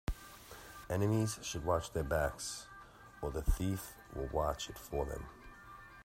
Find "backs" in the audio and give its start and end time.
2.01-2.65